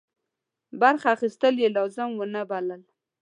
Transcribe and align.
برخه 0.81 1.07
اخیستل 1.15 1.53
یې 1.63 1.69
لازم 1.77 2.09
ونه 2.15 2.41
بلل. 2.49 2.81